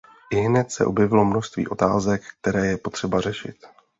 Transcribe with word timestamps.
Ihned 0.31 0.69
se 0.71 0.85
objevilo 0.85 1.25
množství 1.25 1.67
otázek, 1.67 2.21
které 2.41 2.67
je 2.67 2.77
potřeba 2.77 3.21
řešit. 3.21 3.57